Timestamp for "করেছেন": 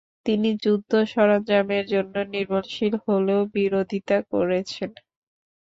4.31-4.91